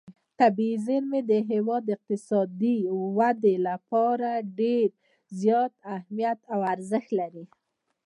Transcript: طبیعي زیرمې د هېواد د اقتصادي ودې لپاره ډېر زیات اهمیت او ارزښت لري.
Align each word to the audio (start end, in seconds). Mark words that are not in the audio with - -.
طبیعي 0.39 0.77
زیرمې 0.85 1.21
د 1.31 1.33
هېواد 1.51 1.81
د 1.85 1.89
اقتصادي 1.97 2.77
ودې 3.17 3.55
لپاره 3.67 4.29
ډېر 4.59 4.87
زیات 5.41 5.71
اهمیت 5.95 6.39
او 6.53 6.59
ارزښت 6.73 7.09
لري. 7.19 7.45